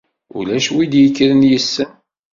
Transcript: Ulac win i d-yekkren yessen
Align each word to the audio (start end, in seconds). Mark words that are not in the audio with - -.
Ulac 0.37 0.67
win 0.73 0.83
i 0.85 0.87
d-yekkren 0.91 1.41
yessen 1.51 1.89